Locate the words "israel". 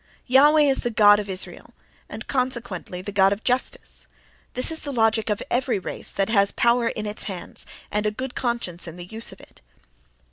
1.29-1.75